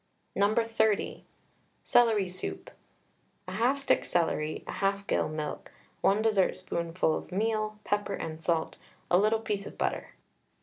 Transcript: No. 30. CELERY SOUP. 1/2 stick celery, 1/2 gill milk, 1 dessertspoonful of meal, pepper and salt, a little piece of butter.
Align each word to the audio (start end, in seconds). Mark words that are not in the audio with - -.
No. 0.35 0.55
30. 0.55 1.27
CELERY 1.83 2.27
SOUP. 2.27 2.71
1/2 3.47 3.77
stick 3.77 4.03
celery, 4.03 4.63
1/2 4.65 5.05
gill 5.05 5.29
milk, 5.29 5.71
1 6.01 6.23
dessertspoonful 6.23 7.13
of 7.15 7.31
meal, 7.31 7.77
pepper 7.83 8.15
and 8.15 8.41
salt, 8.41 8.79
a 9.11 9.19
little 9.19 9.41
piece 9.41 9.67
of 9.67 9.77
butter. 9.77 10.13